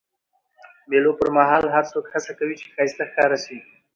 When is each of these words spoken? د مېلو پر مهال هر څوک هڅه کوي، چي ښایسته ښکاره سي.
د 0.83 0.83
مېلو 0.89 1.11
پر 1.19 1.29
مهال 1.37 1.63
هر 1.75 1.85
څوک 1.91 2.05
هڅه 2.13 2.31
کوي، 2.39 2.55
چي 2.61 2.67
ښایسته 2.73 3.03
ښکاره 3.09 3.37
سي. 3.45 3.57